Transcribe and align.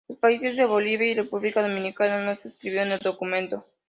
Los 0.09 0.17
países 0.17 0.57
de 0.57 0.65
Bolivia 0.65 1.11
y 1.11 1.13
República 1.13 1.61
Dominicana, 1.61 2.23
no 2.23 2.33
suscribieron 2.33 2.91
el 2.93 2.99
documento. 3.01 3.63